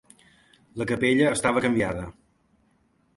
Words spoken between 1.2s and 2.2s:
estava canviada.